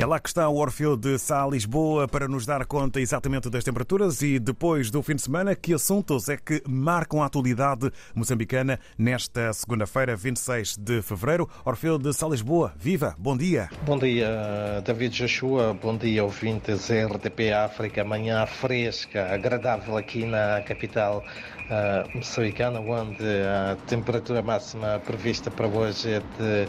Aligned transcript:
É 0.00 0.06
lá 0.06 0.20
que 0.20 0.28
está 0.28 0.48
o 0.48 0.54
Orfeu 0.54 0.96
de 0.96 1.18
Sá 1.18 1.44
Lisboa 1.44 2.06
para 2.06 2.28
nos 2.28 2.46
dar 2.46 2.64
conta 2.66 3.00
exatamente 3.00 3.50
das 3.50 3.64
temperaturas 3.64 4.22
e 4.22 4.38
depois 4.38 4.92
do 4.92 5.02
fim 5.02 5.16
de 5.16 5.22
semana, 5.22 5.56
que 5.56 5.74
assuntos 5.74 6.28
é 6.28 6.36
que 6.36 6.62
marcam 6.68 7.20
a 7.20 7.26
atualidade 7.26 7.90
moçambicana 8.14 8.78
nesta 8.96 9.52
segunda-feira, 9.52 10.14
26 10.14 10.76
de 10.76 11.02
fevereiro. 11.02 11.50
Orfeu 11.64 11.98
de 11.98 12.12
Sá 12.12 12.28
Lisboa, 12.28 12.72
viva, 12.78 13.16
bom 13.18 13.36
dia. 13.36 13.70
Bom 13.84 13.98
dia, 13.98 14.80
David 14.84 15.16
Joshua, 15.16 15.74
bom 15.74 15.96
dia, 15.96 16.22
ouvintes 16.22 16.88
RDP 16.88 17.52
África. 17.52 18.04
Manhã 18.04 18.46
fresca, 18.46 19.34
agradável 19.34 19.96
aqui 19.96 20.24
na 20.24 20.60
capital 20.60 21.24
uh, 21.68 22.16
moçambicana, 22.16 22.78
onde 22.78 23.24
a 23.24 23.76
temperatura 23.88 24.42
máxima 24.42 25.02
prevista 25.04 25.50
para 25.50 25.66
hoje 25.66 26.12
é 26.12 26.20
de 26.20 26.68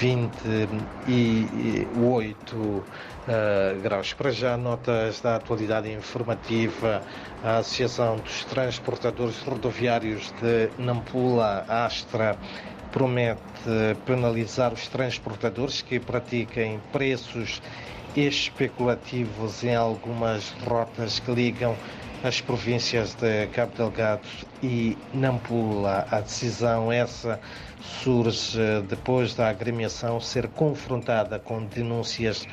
28 0.00 2.61
uh, 2.62 3.80
graus. 3.82 4.12
Para 4.12 4.30
já, 4.30 4.56
notas 4.56 5.20
da 5.20 5.36
atualidade 5.36 5.90
informativa, 5.90 7.02
a 7.42 7.58
Associação 7.58 8.16
dos 8.16 8.44
Transportadores 8.44 9.38
Rodoviários 9.42 10.32
de 10.40 10.70
Nampula, 10.78 11.64
Astra, 11.68 12.36
promete 12.90 13.40
penalizar 14.04 14.72
os 14.72 14.86
transportadores 14.88 15.82
que 15.82 15.98
pratiquem 15.98 16.80
preços 16.92 17.62
especulativos 18.14 19.64
em 19.64 19.74
algumas 19.74 20.50
rotas 20.66 21.18
que 21.18 21.32
ligam 21.32 21.74
as 22.24 22.40
províncias 22.40 23.14
de 23.14 23.48
Cabo 23.48 23.72
Delgado 23.76 24.28
e 24.62 24.96
Nampula. 25.12 26.06
A 26.10 26.20
decisão 26.20 26.92
essa 26.92 27.40
surge 27.80 28.60
depois 28.88 29.34
da 29.34 29.48
agremiação 29.48 30.20
ser 30.20 30.46
confrontada 30.48 31.40
com 31.40 31.64
denúncias 31.64 32.46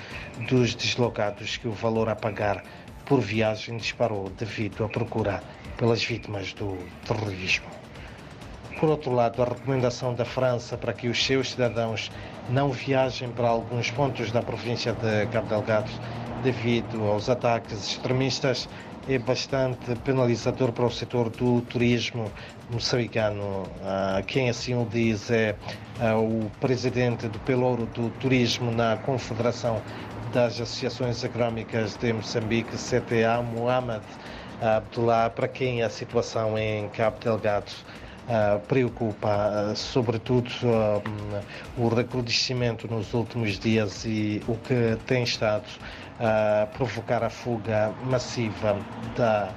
dos 0.50 0.74
deslocados 0.74 1.58
que 1.58 1.68
o 1.68 1.72
valor 1.72 2.10
a 2.10 2.16
pagar 2.16 2.64
por 3.06 3.20
viagem 3.22 3.78
disparou 3.78 4.30
devido 4.30 4.84
à 4.84 4.90
procura 4.90 5.44
pelas 5.78 6.04
vítimas 6.04 6.52
do 6.54 6.78
terrorismo. 7.06 7.68
Por 8.80 8.90
outro 8.90 9.12
lado, 9.12 9.42
a 9.42 9.46
recomendação 9.46 10.16
da 10.16 10.26
França 10.26 10.78
para 10.78 10.94
que 10.94 11.10
os 11.10 11.24
seus 11.24 11.52
cidadãos 11.52 12.12
não 12.50 12.72
viajem 12.72 13.30
para 13.30 13.50
alguns 13.50 13.92
pontos 13.92 14.32
da 14.32 14.42
província 14.42 14.94
de 14.94 15.28
Cabo 15.28 15.48
Delgado 15.48 15.92
devido 16.44 17.04
aos 17.04 17.30
ataques 17.30 17.86
extremistas 17.90 18.68
é 19.10 19.18
bastante 19.18 19.96
penalizador 20.06 20.72
para 20.72 20.86
o 20.86 20.92
setor 20.92 21.32
do 21.32 21.62
turismo 21.62 22.32
moçambicano. 22.70 23.64
Ah, 23.84 24.22
quem 24.26 24.52
assim 24.52 24.76
o 24.76 24.86
diz 24.86 25.32
é 25.32 25.56
ah, 26.00 26.16
o 26.16 26.52
presidente 26.60 27.28
do 27.28 27.40
Pelouro 27.40 27.88
do 27.88 28.12
Turismo 28.20 28.72
na 28.72 28.98
Confederação 28.98 29.82
das 30.32 30.62
Associações 30.62 31.26
Agrómicas 31.26 31.98
de 31.98 32.14
Moçambique, 32.14 32.78
CTA, 32.78 33.42
Mohamed 33.42 34.04
Abdullah, 34.62 35.32
para 35.32 35.48
quem 35.48 35.82
a 35.82 35.90
situação 35.90 36.56
em 36.56 36.88
Cabo 36.90 37.18
Delgado 37.20 37.72
preocupa, 38.68 39.74
sobretudo, 39.76 40.50
o 41.78 41.88
recrudescimento 41.88 42.88
nos 42.88 43.14
últimos 43.14 43.58
dias 43.58 44.06
e 44.06 44.42
o 44.48 44.56
que 44.56 44.98
tem 45.08 45.24
estado 45.24 45.66
a 46.20 46.68
provocar 46.68 47.24
a 47.24 47.30
fuga 47.30 47.92
massiva 48.06 48.78
da 49.16 49.50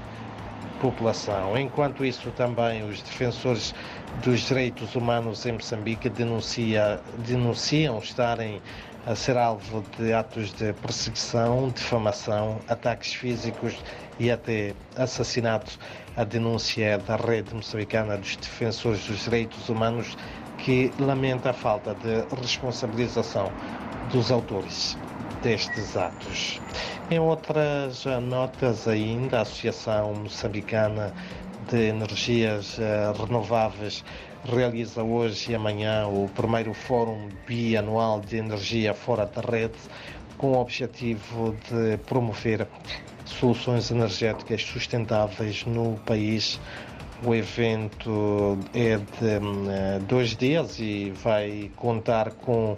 população. 0.80 1.56
Enquanto 1.58 2.04
isso, 2.04 2.30
também 2.32 2.82
os 2.84 3.02
defensores 3.02 3.74
dos 4.22 4.40
direitos 4.40 4.94
humanos 4.94 5.44
em 5.46 5.52
Moçambique 5.52 6.08
denuncia, 6.08 7.00
denunciam 7.26 7.98
estarem 7.98 8.60
a 9.06 9.14
ser 9.14 9.36
alvo 9.36 9.84
de 9.98 10.12
atos 10.12 10.52
de 10.52 10.72
perseguição, 10.74 11.70
difamação, 11.70 12.60
ataques 12.68 13.14
físicos 13.14 13.76
e 14.18 14.30
até 14.30 14.74
assassinatos. 14.96 15.78
A 16.16 16.24
denúncia 16.24 16.84
é 16.84 16.98
da 16.98 17.16
rede 17.16 17.54
moçambicana 17.54 18.16
dos 18.16 18.36
defensores 18.36 19.04
dos 19.06 19.24
direitos 19.24 19.68
humanos 19.68 20.16
que 20.58 20.92
lamenta 20.98 21.50
a 21.50 21.52
falta 21.52 21.94
de 21.94 22.24
responsabilização 22.40 23.50
dos 24.12 24.30
autores 24.30 24.96
destes 25.42 25.96
atos. 25.96 26.60
Em 27.10 27.18
outras 27.18 28.04
notas 28.22 28.86
ainda, 28.86 29.38
a 29.38 29.42
Associação 29.42 30.14
Moçambicana 30.14 31.12
de 31.70 31.88
Energias 31.88 32.78
eh, 32.78 33.12
Renováveis 33.18 34.04
realiza 34.44 35.02
hoje 35.02 35.52
e 35.52 35.54
amanhã 35.54 36.06
o 36.06 36.28
primeiro 36.34 36.74
Fórum 36.74 37.28
Bianual 37.46 38.20
de 38.20 38.36
Energia 38.38 38.92
Fora 38.94 39.26
da 39.26 39.40
Rede, 39.40 39.76
com 40.36 40.52
o 40.52 40.60
objetivo 40.60 41.56
de 41.70 41.96
promover 41.98 42.66
soluções 43.24 43.90
energéticas 43.90 44.62
sustentáveis 44.62 45.64
no 45.64 45.96
país. 46.04 46.60
O 47.24 47.34
evento 47.34 48.58
é 48.74 48.96
de 48.96 49.04
eh, 49.70 50.00
dois 50.08 50.36
dias 50.36 50.80
e 50.80 51.10
vai 51.10 51.70
contar 51.76 52.32
com 52.32 52.76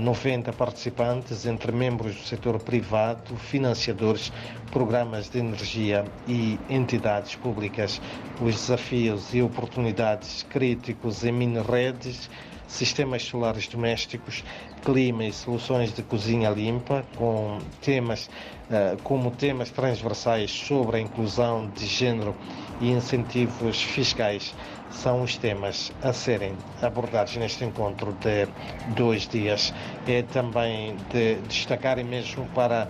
90 0.00 0.52
participantes, 0.52 1.46
entre 1.46 1.72
membros 1.72 2.14
do 2.14 2.22
setor 2.22 2.60
privado, 2.60 3.34
financiadores, 3.36 4.30
programas 4.70 5.28
de 5.28 5.38
energia 5.38 6.04
e 6.28 6.60
entidades 6.68 7.34
públicas. 7.34 8.00
Os 8.40 8.54
desafios 8.54 9.34
e 9.34 9.42
oportunidades 9.42 10.42
críticos 10.44 11.24
em 11.24 11.32
mini-redes, 11.32 12.30
sistemas 12.72 13.22
solares 13.22 13.68
domésticos, 13.68 14.42
clima 14.84 15.24
e 15.24 15.32
soluções 15.32 15.92
de 15.92 16.02
cozinha 16.02 16.50
limpa, 16.50 17.04
com 17.16 17.58
temas 17.80 18.26
uh, 18.70 19.00
como 19.02 19.30
temas 19.30 19.70
transversais 19.70 20.50
sobre 20.50 20.96
a 20.96 21.00
inclusão 21.00 21.68
de 21.68 21.86
género 21.86 22.34
e 22.80 22.90
incentivos 22.90 23.80
fiscais 23.80 24.54
são 24.90 25.22
os 25.22 25.36
temas 25.36 25.92
a 26.02 26.12
serem 26.12 26.54
abordados 26.80 27.36
neste 27.36 27.64
encontro 27.64 28.12
de 28.14 28.48
dois 28.94 29.26
dias. 29.28 29.72
É 30.06 30.22
também 30.22 30.96
de 31.10 31.36
destacar 31.48 31.98
e 31.98 32.04
mesmo 32.04 32.46
para 32.54 32.88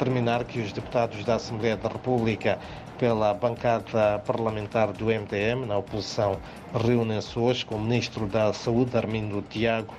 terminar 0.00 0.44
que 0.44 0.60
os 0.60 0.72
deputados 0.72 1.22
da 1.26 1.34
Assembleia 1.34 1.76
da 1.76 1.90
República 1.90 2.58
pela 2.98 3.34
bancada 3.34 4.18
parlamentar 4.26 4.92
do 4.94 5.06
MDM, 5.06 5.66
na 5.66 5.76
oposição, 5.76 6.38
reúnem-se 6.74 7.38
hoje 7.38 7.66
com 7.66 7.74
o 7.74 7.80
Ministro 7.80 8.26
da 8.26 8.50
Saúde, 8.54 8.96
Armindo 8.96 9.42
Tiago, 9.42 9.94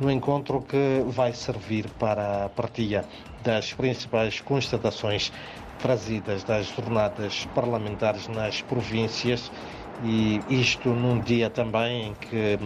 no 0.00 0.10
encontro 0.10 0.60
que 0.60 1.04
vai 1.06 1.32
servir 1.32 1.88
para 2.00 2.46
a 2.46 2.48
partilha 2.48 3.04
das 3.44 3.72
principais 3.72 4.40
constatações 4.40 5.32
trazidas 5.78 6.42
das 6.42 6.66
jornadas 6.66 7.46
parlamentares 7.54 8.26
nas 8.26 8.60
províncias 8.60 9.52
e 10.02 10.42
isto 10.48 10.90
num 10.94 11.20
dia 11.20 11.48
também 11.48 12.08
em 12.08 12.14
que, 12.14 12.58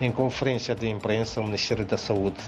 em 0.00 0.12
conferência 0.12 0.74
de 0.74 0.88
imprensa, 0.88 1.40
o 1.40 1.44
Ministério 1.44 1.84
da 1.84 1.96
Saúde 1.96 2.38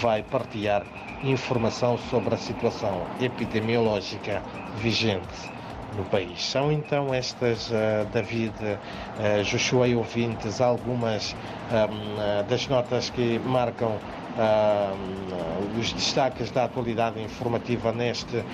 vai 0.00 0.22
partilhar 0.22 0.84
informação 1.22 1.96
sobre 1.96 2.34
a 2.34 2.38
situação 2.38 3.06
epidemiológica 3.20 4.42
vigente 4.74 5.52
no 5.96 6.04
país. 6.04 6.44
São 6.44 6.72
então 6.72 7.12
estas, 7.12 7.70
uh, 7.70 8.06
David, 8.12 8.54
uh, 8.60 9.42
Joshua 9.44 9.88
e 9.88 9.94
ouvintes, 9.94 10.60
algumas 10.60 11.34
um, 11.70 12.40
uh, 12.40 12.44
das 12.48 12.66
notas 12.68 13.10
que 13.10 13.38
marcam 13.40 13.98
uh, 14.36 15.78
os 15.78 15.92
destaques 15.92 16.50
da 16.50 16.64
atualidade 16.64 17.20
informativa 17.20 17.92
neste 17.92 18.36
uh, 18.38 18.44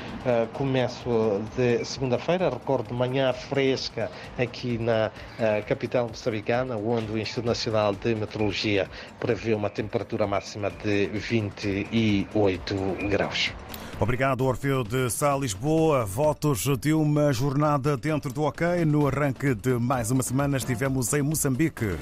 começo 0.53 1.41
de 1.56 1.84
segunda-feira. 1.84 2.50
Recordo 2.50 2.94
manhã 2.94 3.32
fresca 3.32 4.10
aqui 4.38 4.78
na 4.78 5.10
uh, 5.10 5.66
capital 5.66 6.09
moçambicana, 6.09 6.76
onde 6.76 7.12
o 7.12 7.19
Instituto 7.19 7.47
Nacional 7.47 7.94
de 7.94 8.15
Meteorologia 8.15 8.88
prevê 9.19 9.55
uma 9.55 9.70
temperatura 9.70 10.26
máxima 10.26 10.70
de 10.70 11.06
28 11.06 12.75
graus. 13.08 13.52
Obrigado, 14.00 14.45
Orfeu 14.45 14.85
de 14.85 15.11
Sá 15.11 15.37
Lisboa. 15.37 16.05
Votos 16.05 16.65
de 16.81 16.93
uma 16.93 17.33
jornada 17.33 17.97
dentro 17.97 18.33
do 18.33 18.45
OK. 18.45 18.85
No 18.85 19.09
arranque 19.09 19.55
de 19.55 19.75
mais 19.75 20.12
uma 20.12 20.23
semana 20.23 20.56
estivemos 20.56 21.12
em 21.12 21.23
Moçambique. 21.23 21.99